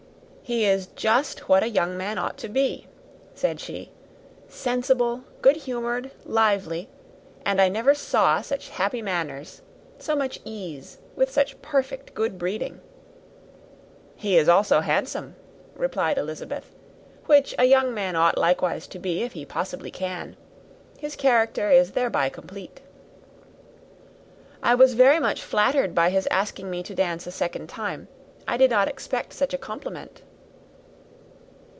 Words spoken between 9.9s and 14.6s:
so much ease, with such perfect good breeding!" "He is